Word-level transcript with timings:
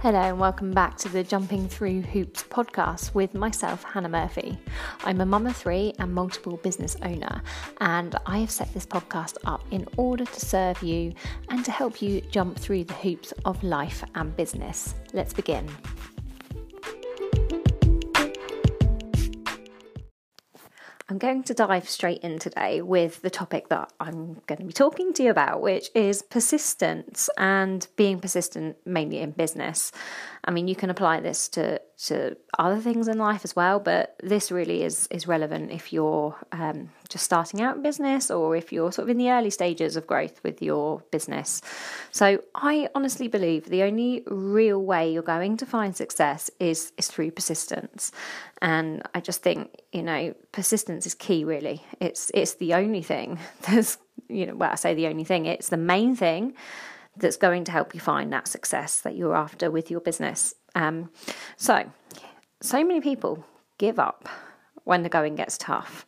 Hello, 0.00 0.20
and 0.20 0.38
welcome 0.38 0.70
back 0.70 0.96
to 0.98 1.08
the 1.08 1.24
Jumping 1.24 1.68
Through 1.68 2.02
Hoops 2.02 2.44
podcast 2.44 3.14
with 3.14 3.34
myself, 3.34 3.82
Hannah 3.82 4.08
Murphy. 4.08 4.56
I'm 5.02 5.20
a 5.20 5.26
mum 5.26 5.48
of 5.48 5.56
three 5.56 5.92
and 5.98 6.14
multiple 6.14 6.56
business 6.58 6.96
owner, 7.02 7.42
and 7.80 8.14
I 8.24 8.38
have 8.38 8.50
set 8.52 8.72
this 8.72 8.86
podcast 8.86 9.38
up 9.44 9.60
in 9.72 9.88
order 9.96 10.24
to 10.24 10.40
serve 10.40 10.80
you 10.84 11.14
and 11.48 11.64
to 11.64 11.72
help 11.72 12.00
you 12.00 12.20
jump 12.20 12.56
through 12.56 12.84
the 12.84 12.94
hoops 12.94 13.32
of 13.44 13.60
life 13.64 14.04
and 14.14 14.36
business. 14.36 14.94
Let's 15.12 15.34
begin. 15.34 15.68
I'm 21.10 21.16
going 21.16 21.42
to 21.44 21.54
dive 21.54 21.88
straight 21.88 22.20
in 22.20 22.38
today 22.38 22.82
with 22.82 23.22
the 23.22 23.30
topic 23.30 23.70
that 23.70 23.90
I'm 23.98 24.42
going 24.46 24.58
to 24.58 24.66
be 24.66 24.74
talking 24.74 25.14
to 25.14 25.22
you 25.22 25.30
about, 25.30 25.62
which 25.62 25.88
is 25.94 26.20
persistence 26.20 27.30
and 27.38 27.86
being 27.96 28.20
persistent 28.20 28.76
mainly 28.84 29.20
in 29.20 29.30
business. 29.30 29.90
I 30.44 30.50
mean, 30.50 30.68
you 30.68 30.76
can 30.76 30.90
apply 30.90 31.20
this 31.20 31.48
to, 31.50 31.80
to 32.04 32.36
other 32.58 32.78
things 32.78 33.08
in 33.08 33.16
life 33.16 33.40
as 33.42 33.56
well, 33.56 33.80
but 33.80 34.16
this 34.22 34.52
really 34.52 34.82
is, 34.82 35.08
is 35.10 35.26
relevant 35.26 35.70
if 35.70 35.94
you're 35.94 36.36
um, 36.52 36.90
just 37.08 37.24
starting 37.24 37.60
out 37.60 37.76
in 37.76 37.82
business 37.82 38.30
or 38.30 38.54
if 38.54 38.72
you're 38.72 38.92
sort 38.92 39.04
of 39.04 39.10
in 39.10 39.18
the 39.18 39.30
early 39.30 39.50
stages 39.50 39.96
of 39.96 40.06
growth 40.06 40.42
with 40.42 40.60
your 40.60 41.02
business. 41.10 41.60
So, 42.10 42.42
I 42.54 42.88
honestly 42.94 43.28
believe 43.28 43.66
the 43.66 43.82
only 43.82 44.22
real 44.26 44.82
way 44.82 45.12
you're 45.12 45.22
going 45.22 45.56
to 45.58 45.66
find 45.66 45.96
success 45.96 46.50
is, 46.60 46.92
is 46.96 47.08
through 47.08 47.30
persistence. 47.32 48.12
And 48.60 49.02
I 49.14 49.20
just 49.20 49.42
think, 49.42 49.80
you 49.92 50.02
know, 50.02 50.34
persistence 50.52 51.06
is 51.06 51.14
key 51.14 51.44
really. 51.44 51.82
It's 52.00 52.30
it's 52.34 52.54
the 52.54 52.74
only 52.74 53.02
thing 53.02 53.38
that's 53.62 53.98
you 54.28 54.46
know, 54.46 54.54
well, 54.54 54.70
I 54.70 54.74
say 54.74 54.94
the 54.94 55.06
only 55.06 55.24
thing, 55.24 55.46
it's 55.46 55.68
the 55.68 55.76
main 55.76 56.14
thing 56.14 56.54
that's 57.16 57.36
going 57.36 57.64
to 57.64 57.72
help 57.72 57.94
you 57.94 58.00
find 58.00 58.32
that 58.32 58.46
success 58.46 59.00
that 59.00 59.16
you're 59.16 59.34
after 59.34 59.70
with 59.70 59.90
your 59.90 60.00
business. 60.00 60.54
Um, 60.74 61.10
so, 61.56 61.90
so 62.60 62.84
many 62.84 63.00
people 63.00 63.44
give 63.78 63.98
up 63.98 64.28
when 64.84 65.02
the 65.02 65.08
going 65.08 65.34
gets 65.34 65.58
tough. 65.58 66.06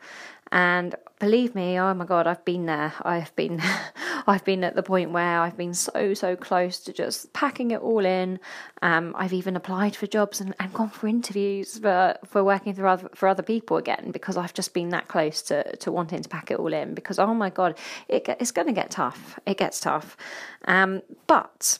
And 0.53 0.97
believe 1.21 1.55
me, 1.55 1.79
oh 1.79 1.95
my 1.95 2.05
God, 2.05 2.27
I've 2.27 2.45
been 2.45 2.67
there. 2.67 2.93
I've 3.03 3.35
been, 3.37 3.63
I've 4.27 4.45
been 4.45 4.65
at 4.65 4.75
the 4.75 4.83
point 4.83 5.13
where 5.13 5.41
I've 5.41 5.57
been 5.57 5.75
so, 5.75 6.13
so 6.15 6.35
close 6.35 6.81
to 6.81 6.93
just 6.93 7.33
packing 7.33 7.71
it 7.71 7.81
all 7.81 8.05
in. 8.05 8.41
Um, 8.83 9.15
I've 9.17 9.33
even 9.33 9.55
applied 9.55 9.95
for 9.95 10.09
jobs 10.09 10.41
and, 10.41 10.55
and 10.59 10.73
gone 10.73 10.91
for 10.91 11.07
interviews 11.07 11.79
for, 11.79 12.17
for 12.25 12.43
working 12.43 12.75
for 12.75 12.87
other, 12.87 13.09
for 13.15 13.29
other 13.29 13.45
people 13.45 13.77
again 13.77 14.11
because 14.11 14.37
I've 14.37 14.55
just 14.55 14.75
been 14.75 14.89
that 14.89 15.07
close 15.07 15.43
to, 15.43 15.77
to 15.77 15.93
wanting 15.93 16.23
to 16.23 16.29
pack 16.29 16.51
it 16.51 16.59
all 16.59 16.73
in 16.73 16.95
because, 16.95 17.19
oh 17.19 17.35
my 17.35 17.51
God, 17.51 17.79
it, 18.09 18.29
it's 18.41 18.51
going 18.51 18.67
to 18.67 18.73
get 18.75 18.91
tough. 18.91 19.39
It 19.47 19.57
gets 19.57 19.79
tough. 19.79 20.17
Um, 20.65 21.03
but 21.29 21.79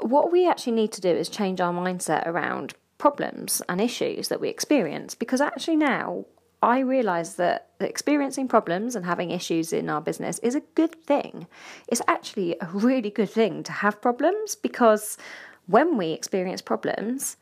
what 0.00 0.32
we 0.32 0.48
actually 0.48 0.72
need 0.72 0.90
to 0.92 1.00
do 1.00 1.10
is 1.10 1.28
change 1.28 1.60
our 1.60 1.72
mindset 1.72 2.26
around 2.26 2.74
problems 2.98 3.62
and 3.68 3.80
issues 3.80 4.28
that 4.28 4.40
we 4.40 4.48
experience 4.48 5.14
because 5.14 5.40
actually 5.40 5.76
now 5.76 6.24
I 6.62 6.78
realise 6.78 7.34
that 7.34 7.70
experiencing 7.80 8.46
problems 8.46 8.94
and 8.94 9.04
having 9.04 9.32
issues 9.32 9.72
in 9.72 9.90
our 9.90 10.00
business 10.00 10.38
is 10.38 10.54
a 10.54 10.62
good 10.76 10.94
thing. 11.04 11.48
It's 11.88 12.02
actually 12.06 12.56
a 12.60 12.68
really 12.72 13.10
good 13.10 13.30
thing 13.30 13.64
to 13.64 13.72
have 13.72 14.00
problems 14.00 14.54
because 14.54 15.18
when 15.66 15.96
we 15.96 16.12
experience 16.12 16.62
problems, 16.62 17.36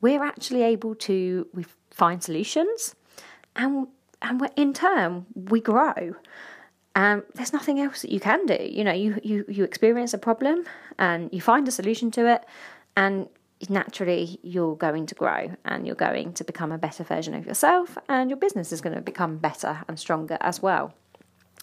we're 0.00 0.22
actually 0.22 0.62
able 0.62 0.94
to 0.94 1.46
we 1.52 1.66
find 1.90 2.22
solutions, 2.22 2.94
and 3.56 3.88
and 4.22 4.48
in 4.56 4.72
turn 4.72 5.26
we 5.34 5.60
grow. 5.60 6.14
And 6.94 7.22
there's 7.34 7.52
nothing 7.52 7.80
else 7.80 8.02
that 8.02 8.10
you 8.10 8.20
can 8.20 8.46
do. 8.46 8.58
You 8.60 8.84
know, 8.84 8.92
you 8.92 9.20
you 9.22 9.44
you 9.48 9.64
experience 9.64 10.14
a 10.14 10.18
problem 10.18 10.64
and 10.98 11.28
you 11.32 11.40
find 11.40 11.66
a 11.68 11.72
solution 11.72 12.10
to 12.12 12.32
it, 12.34 12.44
and 12.96 13.28
naturally 13.68 14.38
you're 14.42 14.76
going 14.76 15.06
to 15.06 15.14
grow 15.14 15.54
and 15.64 15.86
you're 15.86 15.96
going 15.96 16.32
to 16.34 16.44
become 16.44 16.72
a 16.72 16.78
better 16.78 17.04
version 17.04 17.34
of 17.34 17.44
yourself 17.44 17.98
and 18.08 18.30
your 18.30 18.38
business 18.38 18.72
is 18.72 18.80
going 18.80 18.94
to 18.94 19.02
become 19.02 19.36
better 19.36 19.82
and 19.88 19.98
stronger 19.98 20.38
as 20.40 20.62
well. 20.62 20.94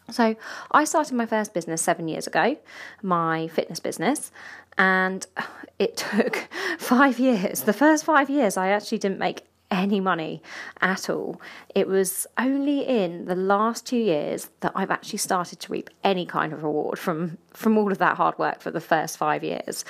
So, 0.09 0.37
I 0.71 0.85
started 0.85 1.15
my 1.15 1.25
first 1.25 1.53
business 1.53 1.81
seven 1.81 2.07
years 2.07 2.27
ago, 2.27 2.55
my 3.01 3.49
fitness 3.49 3.81
business, 3.81 4.31
and 4.77 5.25
it 5.79 5.97
took 5.97 6.47
five 6.77 7.19
years. 7.19 7.61
The 7.61 7.73
first 7.73 8.05
five 8.05 8.29
years, 8.29 8.55
I 8.55 8.69
actually 8.69 8.99
didn't 8.99 9.19
make 9.19 9.43
any 9.69 9.99
money 9.99 10.41
at 10.81 11.09
all. 11.09 11.41
It 11.75 11.87
was 11.87 12.25
only 12.37 12.87
in 12.87 13.25
the 13.25 13.35
last 13.35 13.85
two 13.85 13.97
years 13.97 14.49
that 14.61 14.71
I've 14.75 14.91
actually 14.91 15.19
started 15.19 15.59
to 15.59 15.71
reap 15.71 15.89
any 16.03 16.25
kind 16.25 16.53
of 16.53 16.63
reward 16.63 16.99
from 16.99 17.37
from 17.53 17.77
all 17.77 17.91
of 17.91 17.97
that 17.97 18.17
hard 18.17 18.37
work 18.37 18.61
for 18.61 18.71
the 18.71 18.79
first 18.79 19.17
five 19.17 19.43
years. 19.43 19.83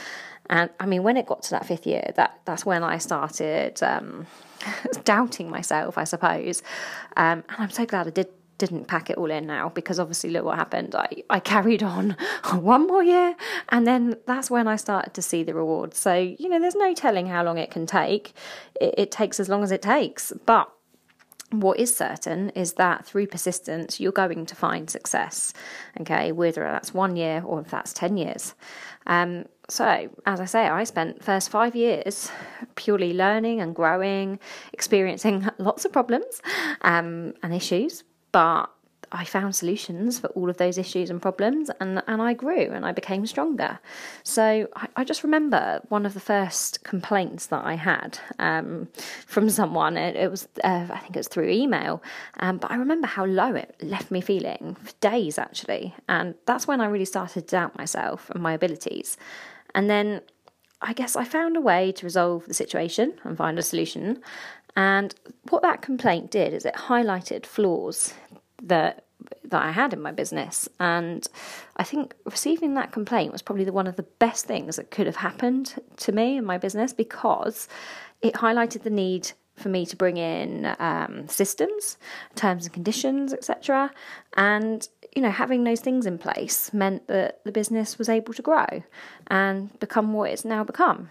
And 0.49 0.69
I 0.79 0.85
mean, 0.85 1.03
when 1.03 1.17
it 1.17 1.25
got 1.25 1.43
to 1.43 1.49
that 1.51 1.65
fifth 1.65 1.85
year, 1.85 2.11
that 2.15 2.39
that's 2.45 2.65
when 2.65 2.83
I 2.83 2.97
started 2.97 3.81
um, 3.83 4.27
doubting 5.03 5.49
myself, 5.49 5.97
I 5.97 6.03
suppose. 6.03 6.63
Um, 7.15 7.43
and 7.49 7.57
I'm 7.57 7.69
so 7.69 7.85
glad 7.85 8.07
I 8.07 8.11
did 8.11 8.27
didn't 8.57 8.87
pack 8.87 9.09
it 9.09 9.17
all 9.17 9.29
in 9.29 9.45
now 9.45 9.69
because 9.69 9.99
obviously 9.99 10.31
look 10.31 10.43
what 10.43 10.57
happened. 10.57 10.95
I, 10.95 11.23
I 11.29 11.39
carried 11.39 11.83
on 11.83 12.17
one 12.53 12.87
more 12.87 13.03
year 13.03 13.35
and 13.69 13.85
then 13.85 14.15
that's 14.25 14.49
when 14.49 14.67
I 14.67 14.75
started 14.75 15.13
to 15.13 15.21
see 15.21 15.43
the 15.43 15.53
rewards. 15.53 15.99
So 15.99 16.13
you 16.15 16.49
know 16.49 16.59
there's 16.59 16.75
no 16.75 16.93
telling 16.93 17.27
how 17.27 17.43
long 17.43 17.57
it 17.57 17.71
can 17.71 17.85
take. 17.85 18.33
It, 18.79 18.95
it 18.97 19.11
takes 19.11 19.39
as 19.39 19.49
long 19.49 19.63
as 19.63 19.71
it 19.71 19.81
takes. 19.81 20.33
But 20.45 20.71
what 21.51 21.79
is 21.79 21.95
certain 21.95 22.49
is 22.49 22.73
that 22.73 23.05
through 23.05 23.27
persistence 23.27 23.99
you're 23.99 24.11
going 24.11 24.45
to 24.45 24.55
find 24.55 24.89
success. 24.89 25.53
Okay 26.01 26.31
whether 26.31 26.61
that's 26.61 26.93
one 26.93 27.15
year 27.15 27.43
or 27.45 27.61
if 27.61 27.69
that's 27.69 27.93
10 27.93 28.17
years. 28.17 28.55
Um, 29.05 29.45
so, 29.69 30.09
as 30.25 30.39
I 30.39 30.45
say, 30.45 30.67
I 30.67 30.85
spent 30.85 31.23
first 31.23 31.49
five 31.49 31.75
years 31.75 32.31
purely 32.75 33.13
learning 33.13 33.59
and 33.59 33.75
growing, 33.75 34.39
experiencing 34.71 35.47
lots 35.57 35.83
of 35.83 35.91
problems 35.91 36.41
um, 36.81 37.33
and 37.43 37.53
issues, 37.53 38.03
but 38.31 38.67
I 39.11 39.25
found 39.25 39.55
solutions 39.55 40.19
for 40.19 40.27
all 40.27 40.49
of 40.49 40.57
those 40.57 40.77
issues 40.77 41.09
and 41.09 41.21
problems, 41.21 41.69
and, 41.79 42.01
and 42.07 42.21
I 42.21 42.33
grew 42.33 42.71
and 42.71 42.85
I 42.85 42.91
became 42.91 43.25
stronger. 43.25 43.79
So 44.23 44.67
I, 44.75 44.87
I 44.97 45.03
just 45.03 45.23
remember 45.23 45.81
one 45.89 46.05
of 46.05 46.13
the 46.13 46.19
first 46.19 46.83
complaints 46.83 47.47
that 47.47 47.63
I 47.63 47.75
had 47.75 48.19
um, 48.39 48.87
from 49.25 49.49
someone. 49.49 49.97
It, 49.97 50.15
it 50.15 50.31
was, 50.31 50.47
uh, 50.63 50.87
I 50.89 50.99
think 50.99 51.15
it 51.15 51.19
was 51.19 51.27
through 51.27 51.49
email, 51.49 52.01
um, 52.39 52.57
but 52.57 52.71
I 52.71 52.75
remember 52.75 53.07
how 53.07 53.25
low 53.25 53.53
it 53.55 53.75
left 53.81 54.11
me 54.11 54.21
feeling 54.21 54.77
for 54.81 54.93
days 54.99 55.37
actually. 55.37 55.95
And 56.09 56.35
that's 56.45 56.67
when 56.67 56.81
I 56.81 56.85
really 56.87 57.05
started 57.05 57.41
to 57.41 57.47
doubt 57.47 57.77
myself 57.77 58.29
and 58.29 58.41
my 58.41 58.53
abilities. 58.53 59.17
And 59.77 59.91
then 59.91 60.21
I 60.81 60.93
guess 60.93 61.15
I 61.15 61.23
found 61.23 61.55
a 61.55 61.61
way 61.61 61.91
to 61.91 62.03
resolve 62.03 62.47
the 62.47 62.53
situation 62.55 63.13
and 63.23 63.37
find 63.37 63.59
a 63.59 63.61
solution. 63.61 64.23
And 64.75 65.13
what 65.49 65.61
that 65.61 65.83
complaint 65.83 66.31
did 66.31 66.51
is 66.51 66.65
it 66.65 66.73
highlighted 66.73 67.45
flaws 67.45 68.15
that 68.61 69.03
that 69.43 69.61
I 69.61 69.71
had 69.71 69.93
in 69.93 70.01
my 70.01 70.11
business. 70.11 70.67
And 70.79 71.27
I 71.77 71.83
think 71.83 72.15
receiving 72.25 72.73
that 72.73 72.91
complaint 72.91 73.31
was 73.31 73.41
probably 73.41 73.65
the, 73.65 73.71
one 73.71 73.87
of 73.87 73.95
the 73.95 74.03
best 74.03 74.45
things 74.45 74.75
that 74.77 74.91
could 74.91 75.05
have 75.05 75.17
happened 75.17 75.75
to 75.97 76.11
me 76.11 76.37
in 76.37 76.45
my 76.45 76.57
business 76.57 76.91
because 76.91 77.67
it 78.21 78.33
highlighted 78.33 78.81
the 78.83 78.89
need 78.89 79.31
for 79.55 79.69
me 79.69 79.85
to 79.85 79.95
bring 79.95 80.17
in 80.17 80.75
um, 80.79 81.27
systems, 81.27 81.97
terms 82.35 82.65
and 82.65 82.73
conditions, 82.73 83.33
etc. 83.33 83.91
And 84.35 84.87
you 85.17 85.23
know, 85.23 85.31
having 85.31 85.63
those 85.63 85.79
things 85.79 86.05
in 86.05 86.19
place 86.19 86.71
meant 86.71 87.07
that 87.07 87.43
the 87.43 87.51
business 87.51 87.97
was 87.97 88.07
able 88.07 88.35
to 88.35 88.41
grow 88.43 88.83
and 89.25 89.79
become 89.79 90.13
what 90.13 90.29
it's 90.29 90.45
now 90.45 90.63
become. 90.63 91.09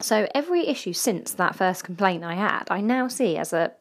So 0.00 0.28
every 0.34 0.66
issue 0.66 0.92
since 0.92 1.32
that 1.32 1.56
first 1.56 1.82
complaint 1.82 2.24
I 2.24 2.34
had, 2.34 2.64
I 2.68 2.82
now 2.82 3.08
see 3.08 3.38
as 3.38 3.54
a 3.54 3.72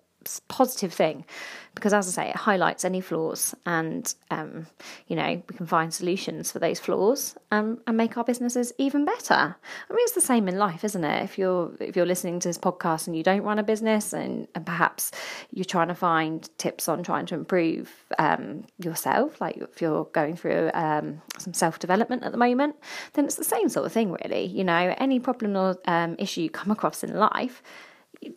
positive 0.48 0.94
thing. 0.94 1.26
Because 1.74 1.94
as 1.94 2.06
i 2.08 2.12
say 2.24 2.30
it 2.30 2.36
highlights 2.36 2.84
any 2.84 3.00
flaws 3.00 3.56
and 3.66 4.14
um, 4.30 4.68
you 5.08 5.16
know 5.16 5.42
we 5.50 5.56
can 5.56 5.66
find 5.66 5.94
solutions 5.94 6.52
for 6.52 6.60
those 6.60 6.82
flaws 6.82 7.38
um, 7.50 7.80
and 7.88 7.96
make 7.96 8.18
our 8.18 8.26
businesses 8.26 8.74
even 8.78 9.06
better. 9.06 9.34
I 9.34 9.94
mean 9.94 10.04
it's 10.04 10.12
the 10.12 10.22
same 10.22 10.50
in 10.50 10.58
life 10.58 10.84
isn't 10.84 11.04
it? 11.04 11.24
If 11.24 11.38
you're 11.38 11.72
if 11.80 11.96
you're 11.96 12.06
listening 12.06 12.42
to 12.42 12.50
this 12.50 12.58
podcast 12.58 13.08
and 13.08 13.16
you 13.16 13.24
don't 13.24 13.44
run 13.44 13.58
a 13.58 13.64
business 13.64 14.12
and, 14.12 14.50
and 14.54 14.66
perhaps 14.66 15.12
you're 15.54 15.64
trying 15.64 15.88
to 15.88 15.96
find 15.96 16.50
tips 16.58 16.90
on 16.90 17.04
trying 17.04 17.26
to 17.28 17.36
improve 17.36 17.90
um, 18.20 18.66
yourself 18.78 19.40
like 19.40 19.56
if 19.58 19.82
you're 19.82 20.06
going 20.06 20.36
through 20.36 20.72
um, 20.74 21.22
some 21.38 21.54
self-development 21.54 22.24
at 22.24 22.34
the 22.34 22.38
moment 22.38 22.76
then 23.14 23.24
it's 23.24 23.36
the 23.36 23.46
same 23.46 23.70
sort 23.70 23.86
of 23.86 23.94
thing 23.94 24.12
really. 24.24 24.46
You 24.46 24.66
know 24.66 24.94
any 24.98 25.22
problem 25.22 25.56
or 25.56 25.78
um, 25.86 26.18
issue 26.20 26.42
you 26.42 26.50
come 26.50 26.70
across 26.70 27.02
in 27.02 27.16
life 27.16 27.64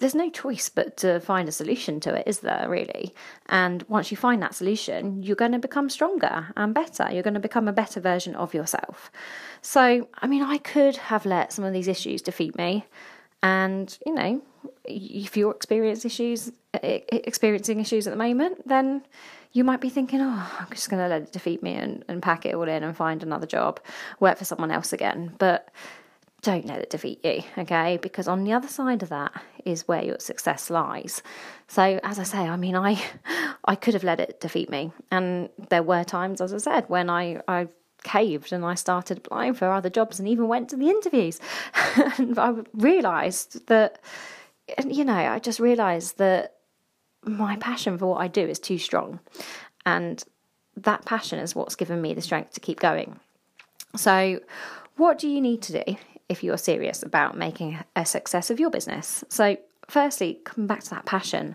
there's 0.01 0.15
no 0.15 0.31
choice 0.31 0.69
but 0.69 0.97
to 0.99 1.21
find 1.21 1.49
a 1.49 1.53
solution 1.53 2.01
to 2.01 2.15
it, 2.15 2.27
is 2.27 2.41
there, 2.41 2.67
really? 2.69 3.15
And 3.47 3.83
once 3.89 4.11
you 4.11 4.17
find 4.17 4.43
that 4.43 4.55
solution, 4.55 5.23
you're 5.23 5.37
going 5.37 5.53
to 5.53 5.59
become 5.59 5.91
stronger 5.91 6.53
and 6.57 6.75
better. 6.75 7.09
You're 7.13 7.23
going 7.23 7.35
to 7.35 7.41
become 7.41 7.69
a 7.69 7.73
better 7.73 8.01
version 8.01 8.35
of 8.35 8.55
yourself. 8.55 9.11
So, 9.61 10.09
I 10.19 10.27
mean, 10.27 10.43
I 10.43 10.59
could 10.59 10.97
have 10.97 11.27
let 11.27 11.53
some 11.53 11.65
of 11.65 11.73
these 11.73 11.89
issues 11.89 12.23
defeat 12.23 12.57
me. 12.57 12.87
And, 13.43 13.97
you 14.07 14.15
know, 14.15 14.43
if 14.85 15.37
you're 15.37 15.53
experiencing 15.53 16.09
issues, 16.09 16.51
experiencing 16.83 17.81
issues 17.81 18.07
at 18.07 18.11
the 18.11 18.17
moment, 18.17 18.67
then 18.67 19.05
you 19.53 19.65
might 19.65 19.83
be 19.83 19.91
thinking, 19.91 20.21
oh, 20.23 20.57
I'm 20.59 20.71
just 20.71 20.89
going 20.89 21.03
to 21.03 21.09
let 21.09 21.23
it 21.23 21.33
defeat 21.33 21.63
me 21.63 21.75
and, 21.75 22.05
and 22.09 22.23
pack 22.23 22.47
it 22.47 22.55
all 22.55 22.69
in 22.69 22.83
and 22.83 22.97
find 22.97 23.23
another 23.23 23.47
job, 23.47 23.81
work 24.19 24.39
for 24.39 24.47
someone 24.47 24.71
else 24.71 24.95
again. 24.95 25.35
But 25.39 25.69
don't 26.45 26.67
let 26.67 26.81
it 26.81 26.91
defeat 26.91 27.25
you, 27.25 27.43
okay? 27.57 27.99
Because 28.01 28.29
on 28.29 28.45
the 28.45 28.53
other 28.53 28.69
side 28.69 29.03
of 29.03 29.09
that 29.09 29.33
is 29.65 29.89
where 29.89 30.05
your 30.05 30.19
success 30.21 30.69
lies. 30.69 31.23
So, 31.69 31.99
as 32.03 32.19
I 32.19 32.23
say, 32.23 32.39
I 32.39 32.57
mean, 32.57 32.77
I 32.77 33.03
I 33.65 33.75
could 33.75 33.95
have 33.95 34.05
let 34.05 34.21
it 34.21 34.41
defeat 34.41 34.71
me, 34.71 34.93
and 35.11 35.49
there 35.71 35.83
were 35.83 36.05
times, 36.05 36.41
as 36.41 36.53
I 36.53 36.59
said, 36.59 36.89
when 36.89 37.11
I 37.11 37.41
I 37.49 37.69
caved 38.05 38.53
and 38.53 38.65
I 38.65 38.75
started 38.75 39.19
applying 39.19 39.55
for 39.55 39.73
other 39.73 39.89
jobs 39.89 40.21
and 40.21 40.29
even 40.29 40.47
went 40.47 40.69
to 40.69 40.77
the 40.77 40.91
interviews, 40.91 41.41
and 42.19 42.39
I 42.39 42.53
realised 42.75 43.67
that, 43.69 43.99
you 44.87 45.05
know, 45.05 45.15
I 45.15 45.39
just 45.39 45.59
realised 45.59 46.19
that 46.19 46.57
my 47.25 47.57
passion 47.57 47.97
for 47.97 48.07
what 48.07 48.21
I 48.21 48.29
do 48.29 48.47
is 48.47 48.59
too 48.59 48.79
strong, 48.79 49.19
and 49.87 50.23
that 50.77 51.07
passion 51.07 51.39
is 51.39 51.55
what's 51.55 51.75
given 51.75 52.03
me 52.03 52.13
the 52.13 52.21
strength 52.21 52.53
to 52.53 52.61
keep 52.61 52.81
going. 52.81 53.19
So, 53.97 54.41
what 54.97 55.19
do 55.19 55.29
you 55.29 55.41
need 55.41 55.63
to 55.63 55.85
do 55.85 55.97
if 56.29 56.43
you're 56.43 56.57
serious 56.57 57.03
about 57.03 57.37
making 57.37 57.79
a 57.97 58.07
success 58.07 58.51
of 58.51 58.59
your 58.59 58.71
business. 58.71 59.25
So, 59.29 59.57
firstly, 59.89 60.41
coming 60.45 60.67
back 60.67 60.83
to 60.85 60.91
that 60.91 61.05
passion, 61.05 61.55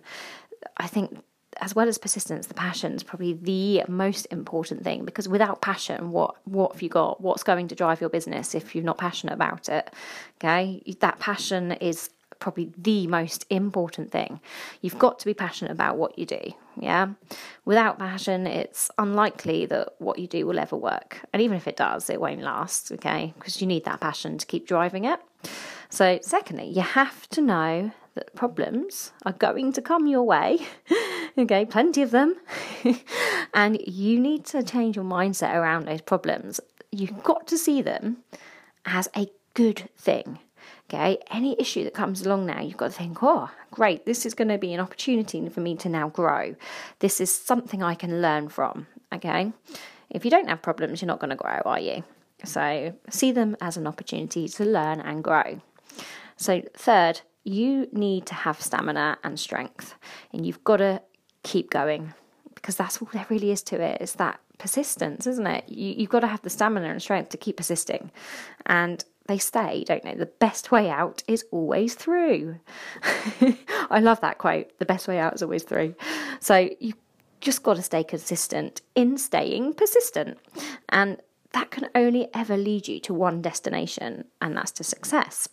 I 0.78 0.88
think 0.88 1.20
as 1.62 1.76
well 1.76 1.88
as 1.88 1.98
persistence, 1.98 2.48
the 2.48 2.54
passion 2.54 2.94
is 2.94 3.04
probably 3.04 3.34
the 3.34 3.84
most 3.88 4.28
important 4.32 4.84
thing 4.84 5.04
because 5.04 5.28
without 5.28 5.62
passion, 5.62 6.12
what 6.12 6.36
what 6.46 6.74
have 6.74 6.82
you 6.82 6.90
got? 6.90 7.22
What's 7.22 7.44
going 7.44 7.68
to 7.68 7.76
drive 7.76 8.02
your 8.02 8.10
business 8.10 8.56
if 8.56 8.76
you're 8.76 8.84
not 8.84 8.98
passionate 8.98 9.34
about 9.34 9.70
it? 9.70 9.94
Okay, 10.38 10.82
that 11.00 11.20
passion 11.20 11.74
is 11.74 12.10
probably 12.40 12.72
the 12.78 13.08
most 13.08 13.46
important 13.50 14.12
thing. 14.12 14.40
You've 14.82 15.00
got 15.00 15.20
to 15.20 15.26
be 15.26 15.34
passionate 15.34 15.72
about 15.72 15.98
what 15.98 16.18
you 16.18 16.26
do. 16.26 16.54
Yeah. 16.80 17.10
Without 17.66 18.00
passion, 18.00 18.48
it's 18.48 18.90
unlikely 18.98 19.66
that 19.68 19.90
what 20.00 20.18
you 20.18 20.28
do 20.28 20.46
will 20.46 20.60
ever 20.60 20.76
work. 20.76 21.20
And 21.34 21.42
even 21.42 21.58
if 21.58 21.68
it 21.68 21.76
does, 21.76 22.10
it 22.10 22.22
won't 22.22 22.42
last. 22.42 22.92
Okay. 22.94 23.34
Because 23.38 23.62
you 23.62 23.68
need 23.68 23.86
that 23.86 24.00
passion 24.00 24.38
to 24.38 24.46
keep 24.46 24.68
driving 24.68 25.06
it. 25.06 25.20
So, 25.90 26.20
secondly, 26.22 26.70
you 26.70 26.82
have 26.82 27.28
to 27.30 27.42
know 27.42 27.92
that 28.16 28.36
problems 28.36 29.12
are 29.26 29.34
going 29.34 29.74
to 29.74 29.82
come 29.82 30.08
your 30.08 30.24
way. 30.24 30.60
okay. 31.38 31.66
Plenty 31.66 32.02
of 32.02 32.12
them. 32.12 32.36
and 33.54 33.80
you 33.86 34.20
need 34.20 34.46
to 34.46 34.64
change 34.64 34.96
your 34.96 35.06
mindset 35.06 35.56
around 35.56 35.86
those 35.86 36.02
problems. 36.02 36.60
You've 36.92 37.24
got 37.24 37.48
to 37.48 37.58
see 37.58 37.82
them 37.82 38.18
as 38.86 39.10
a 39.16 39.28
good 39.54 39.90
thing. 39.98 40.40
Okay, 40.92 41.20
any 41.30 41.56
issue 41.60 41.84
that 41.84 41.94
comes 41.94 42.26
along 42.26 42.48
now, 42.48 42.62
you've 42.62 42.78
got 42.78 42.88
to 42.88 42.98
think, 42.98 43.22
oh, 43.22 43.52
great, 43.70 44.08
this 44.08 44.26
is 44.26 44.34
going 44.34 44.48
to 44.48 44.58
be 44.58 44.74
an 44.74 44.80
opportunity 44.80 45.48
for 45.48 45.60
me 45.60 45.76
to 45.76 45.88
now 45.88 46.10
grow. 46.10 46.56
This 46.98 47.22
is 47.22 47.32
something 47.32 47.84
I 47.84 47.94
can 47.94 48.24
learn 48.24 48.50
from. 48.50 48.88
Okay, 49.14 49.52
if 50.10 50.26
you 50.26 50.32
don't 50.32 50.50
have 50.50 50.64
problems, 50.64 51.00
you're 51.00 51.08
not 51.08 51.20
going 51.20 51.30
to 51.30 51.36
grow, 51.36 51.62
are 51.64 51.80
you? 51.80 52.04
So 52.44 52.96
see 53.08 53.32
them 53.32 53.56
as 53.62 53.78
an 53.78 53.86
opportunity 53.86 54.48
to 54.48 54.66
learn 54.66 55.00
and 55.00 55.24
grow. 55.24 55.62
So, 56.38 56.64
third, 56.74 57.22
you 57.44 57.88
need 57.92 58.26
to 58.28 58.34
have 58.34 58.60
stamina 58.60 59.20
and 59.24 59.40
strength, 59.40 59.94
and 60.34 60.44
you've 60.44 60.64
got 60.64 60.78
to 60.78 61.04
keep 61.44 61.70
going 61.70 62.14
because 62.56 62.76
that's 62.76 63.02
all 63.02 63.10
there 63.14 63.28
really 63.30 63.52
is 63.52 63.62
to 63.64 63.80
it. 63.80 64.02
It's 64.02 64.14
that 64.14 64.40
persistence, 64.58 65.28
isn't 65.28 65.48
it? 65.48 65.70
You, 65.70 65.94
you've 65.98 66.10
got 66.10 66.22
to 66.22 66.28
have 66.28 66.42
the 66.42 66.50
stamina 66.50 66.90
and 66.90 67.02
strength 67.02 67.30
to 67.30 67.38
keep 67.38 67.58
persisting. 67.58 68.12
And 68.66 69.04
they 69.30 69.38
stay, 69.38 69.86
don't 69.86 70.04
they? 70.04 70.16
The 70.16 70.26
best 70.26 70.72
way 70.72 70.90
out 70.90 71.24
is 71.28 71.46
always 71.52 71.96
through. 71.96 72.60
I 73.90 74.00
love 74.02 74.20
that 74.20 74.40
quote. 74.40 74.78
The 74.80 74.86
best 74.86 75.08
way 75.08 75.20
out 75.20 75.34
is 75.34 75.42
always 75.42 75.64
through. 75.64 75.96
So 76.42 76.70
you 76.82 76.94
just 77.40 77.64
got 77.64 77.78
to 77.78 77.82
stay 77.82 78.04
consistent 78.04 78.82
in 78.96 79.18
staying 79.18 79.76
persistent. 79.76 80.38
And 80.90 81.22
that 81.54 81.72
can 81.72 81.88
only 81.96 82.28
ever 82.34 82.58
lead 82.58 82.88
you 82.88 83.00
to 83.02 83.14
one 83.14 83.42
destination, 83.42 84.26
and 84.42 84.58
that's 84.58 84.72
to 84.72 84.84
success. 84.84 85.48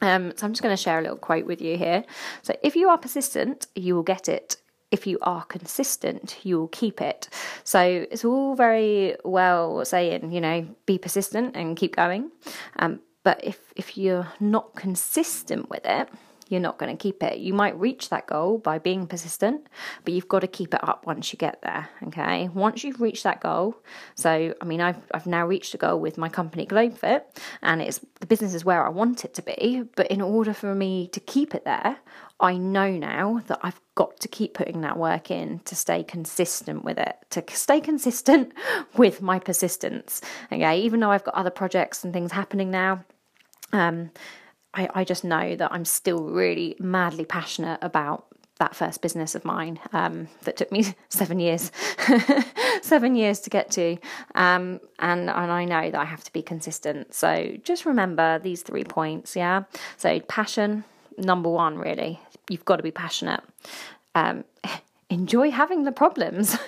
Um, 0.00 0.32
so 0.36 0.46
I'm 0.46 0.52
just 0.52 0.62
going 0.62 0.76
to 0.76 0.82
share 0.82 0.98
a 0.98 1.02
little 1.02 1.16
quote 1.16 1.44
with 1.44 1.60
you 1.60 1.76
here. 1.76 2.04
So 2.42 2.54
if 2.62 2.76
you 2.76 2.88
are 2.88 2.98
persistent, 2.98 3.66
you 3.74 3.96
will 3.96 4.04
get 4.04 4.28
it 4.28 4.56
if 4.90 5.06
you 5.06 5.18
are 5.22 5.44
consistent, 5.44 6.38
you 6.44 6.58
will 6.58 6.68
keep 6.68 7.00
it. 7.00 7.28
So 7.64 8.06
it's 8.10 8.24
all 8.24 8.54
very 8.54 9.16
well 9.24 9.84
saying, 9.84 10.32
you 10.32 10.40
know, 10.40 10.66
be 10.86 10.98
persistent 10.98 11.56
and 11.56 11.76
keep 11.76 11.94
going. 11.96 12.30
Um, 12.78 13.00
but 13.22 13.44
if, 13.44 13.58
if 13.76 13.98
you're 13.98 14.28
not 14.40 14.74
consistent 14.74 15.68
with 15.68 15.84
it, 15.84 16.08
you're 16.48 16.60
not 16.60 16.78
going 16.78 16.94
to 16.94 17.00
keep 17.00 17.22
it. 17.22 17.38
You 17.38 17.54
might 17.54 17.78
reach 17.78 18.08
that 18.08 18.26
goal 18.26 18.58
by 18.58 18.78
being 18.78 19.06
persistent, 19.06 19.66
but 20.04 20.14
you've 20.14 20.28
got 20.28 20.40
to 20.40 20.46
keep 20.46 20.74
it 20.74 20.86
up 20.86 21.06
once 21.06 21.32
you 21.32 21.36
get 21.36 21.60
there. 21.62 21.88
Okay. 22.06 22.48
Once 22.48 22.84
you've 22.84 23.00
reached 23.00 23.24
that 23.24 23.40
goal, 23.40 23.76
so 24.14 24.54
I 24.60 24.64
mean, 24.64 24.80
I've 24.80 24.98
I've 25.12 25.26
now 25.26 25.46
reached 25.46 25.74
a 25.74 25.78
goal 25.78 26.00
with 26.00 26.18
my 26.18 26.28
company 26.28 26.66
GlobeFit, 26.66 27.22
and 27.62 27.82
it's 27.82 28.00
the 28.20 28.26
business 28.26 28.54
is 28.54 28.64
where 28.64 28.84
I 28.84 28.88
want 28.88 29.24
it 29.24 29.34
to 29.34 29.42
be. 29.42 29.84
But 29.94 30.08
in 30.08 30.20
order 30.20 30.54
for 30.54 30.74
me 30.74 31.08
to 31.08 31.20
keep 31.20 31.54
it 31.54 31.64
there, 31.64 31.98
I 32.40 32.56
know 32.56 32.90
now 32.90 33.42
that 33.48 33.58
I've 33.62 33.80
got 33.94 34.20
to 34.20 34.28
keep 34.28 34.54
putting 34.54 34.80
that 34.82 34.96
work 34.96 35.30
in 35.30 35.58
to 35.60 35.74
stay 35.74 36.04
consistent 36.04 36.84
with 36.84 36.98
it, 36.98 37.16
to 37.30 37.42
stay 37.48 37.80
consistent 37.80 38.52
with 38.96 39.20
my 39.20 39.38
persistence. 39.38 40.20
Okay, 40.52 40.80
even 40.80 41.00
though 41.00 41.10
I've 41.10 41.24
got 41.24 41.34
other 41.34 41.50
projects 41.50 42.04
and 42.04 42.12
things 42.12 42.32
happening 42.32 42.70
now, 42.70 43.04
um, 43.72 44.10
I, 44.74 44.88
I 44.94 45.04
just 45.04 45.24
know 45.24 45.56
that 45.56 45.72
I'm 45.72 45.84
still 45.84 46.24
really 46.24 46.76
madly 46.78 47.24
passionate 47.24 47.78
about 47.82 48.26
that 48.58 48.74
first 48.74 49.02
business 49.02 49.36
of 49.36 49.44
mine 49.44 49.78
um, 49.92 50.28
that 50.42 50.56
took 50.56 50.72
me 50.72 50.84
seven 51.08 51.38
years, 51.38 51.70
seven 52.82 53.14
years 53.14 53.40
to 53.40 53.50
get 53.50 53.70
to, 53.72 53.96
um, 54.34 54.80
and 54.98 55.30
and 55.30 55.30
I 55.30 55.64
know 55.64 55.90
that 55.90 56.00
I 56.00 56.04
have 56.04 56.24
to 56.24 56.32
be 56.32 56.42
consistent. 56.42 57.14
So 57.14 57.56
just 57.62 57.86
remember 57.86 58.38
these 58.40 58.62
three 58.62 58.84
points, 58.84 59.36
yeah. 59.36 59.64
So 59.96 60.20
passion, 60.20 60.84
number 61.16 61.48
one, 61.48 61.78
really 61.78 62.20
you've 62.50 62.64
got 62.64 62.76
to 62.76 62.82
be 62.82 62.90
passionate. 62.90 63.42
Um, 64.14 64.44
enjoy 65.10 65.50
having 65.50 65.84
the 65.84 65.92
problems. 65.92 66.58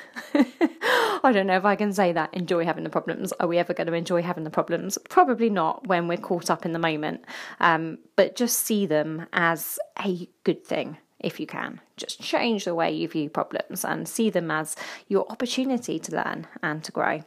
I 1.22 1.32
don't 1.32 1.46
know 1.46 1.56
if 1.56 1.64
I 1.64 1.76
can 1.76 1.92
say 1.92 2.12
that. 2.12 2.32
Enjoy 2.34 2.64
having 2.64 2.84
the 2.84 2.90
problems. 2.90 3.32
Are 3.40 3.46
we 3.46 3.58
ever 3.58 3.74
going 3.74 3.86
to 3.86 3.92
enjoy 3.92 4.22
having 4.22 4.44
the 4.44 4.50
problems? 4.50 4.98
Probably 5.08 5.50
not 5.50 5.86
when 5.86 6.08
we're 6.08 6.18
caught 6.18 6.50
up 6.50 6.64
in 6.64 6.72
the 6.72 6.78
moment. 6.78 7.24
Um, 7.60 7.98
but 8.16 8.36
just 8.36 8.60
see 8.60 8.86
them 8.86 9.26
as 9.32 9.78
a 10.04 10.28
good 10.44 10.64
thing 10.64 10.96
if 11.20 11.38
you 11.38 11.46
can. 11.46 11.80
Just 11.96 12.20
change 12.20 12.64
the 12.64 12.74
way 12.74 12.90
you 12.90 13.06
view 13.06 13.28
problems 13.28 13.84
and 13.84 14.08
see 14.08 14.30
them 14.30 14.50
as 14.50 14.74
your 15.08 15.30
opportunity 15.30 15.98
to 15.98 16.16
learn 16.16 16.46
and 16.62 16.82
to 16.84 16.92
grow. 16.92 17.22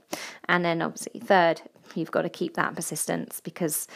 And 0.49 0.65
then, 0.65 0.81
obviously, 0.81 1.19
third, 1.19 1.61
you've 1.95 2.11
got 2.11 2.23
to 2.23 2.29
keep 2.29 2.55
that 2.55 2.75
persistence 2.75 3.39
because, 3.39 3.87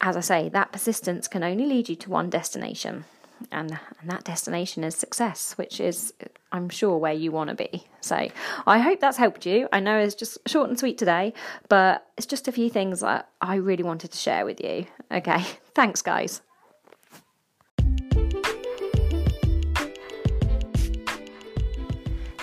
as 0.00 0.16
I 0.16 0.20
say, 0.20 0.48
that 0.50 0.72
persistence 0.72 1.28
can 1.28 1.42
only 1.42 1.66
lead 1.66 1.88
you 1.88 1.96
to 1.96 2.10
one 2.10 2.30
destination 2.30 3.04
and 3.50 3.78
and 4.00 4.10
that 4.10 4.24
destination 4.24 4.84
is 4.84 4.94
success, 4.94 5.54
which 5.56 5.80
is 5.80 6.12
I'm 6.52 6.68
sure 6.68 6.98
where 6.98 7.12
you 7.12 7.32
want 7.32 7.50
to 7.50 7.56
be. 7.56 7.84
So 8.00 8.28
I 8.66 8.78
hope 8.78 9.00
that's 9.00 9.16
helped 9.16 9.46
you. 9.46 9.68
I 9.72 9.80
know 9.80 9.98
it's 9.98 10.14
just 10.14 10.38
short 10.46 10.68
and 10.68 10.78
sweet 10.78 10.98
today, 10.98 11.32
but 11.68 12.06
it's 12.16 12.26
just 12.26 12.48
a 12.48 12.52
few 12.52 12.70
things 12.70 13.00
that 13.00 13.28
I 13.40 13.56
really 13.56 13.84
wanted 13.84 14.12
to 14.12 14.18
share 14.18 14.44
with 14.44 14.60
you. 14.60 14.86
Okay, 15.10 15.44
thanks, 15.74 16.02
guys. 16.02 16.42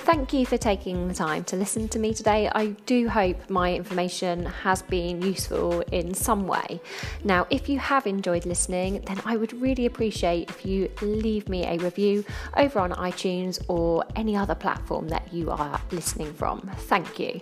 Thank 0.07 0.31
you 0.31 0.45
for 0.45 0.57
taking 0.57 1.09
the 1.09 1.13
time 1.13 1.43
to 1.43 1.57
listen 1.57 1.89
to 1.89 1.99
me 1.99 2.13
today. 2.13 2.49
I 2.55 2.67
do 2.85 3.09
hope 3.09 3.49
my 3.49 3.73
information 3.73 4.45
has 4.45 4.81
been 4.81 5.21
useful 5.21 5.81
in 5.91 6.13
some 6.13 6.47
way. 6.47 6.79
Now, 7.25 7.45
if 7.49 7.67
you 7.67 7.77
have 7.79 8.07
enjoyed 8.07 8.45
listening, 8.45 9.01
then 9.01 9.19
I 9.25 9.35
would 9.35 9.51
really 9.61 9.85
appreciate 9.85 10.49
if 10.49 10.65
you 10.65 10.89
leave 11.01 11.49
me 11.49 11.65
a 11.65 11.77
review 11.79 12.23
over 12.55 12.79
on 12.79 12.93
iTunes 12.93 13.61
or 13.67 14.05
any 14.15 14.37
other 14.37 14.55
platform 14.55 15.09
that 15.09 15.33
you 15.33 15.51
are 15.51 15.81
listening 15.91 16.33
from. 16.33 16.61
Thank 16.77 17.19
you. 17.19 17.41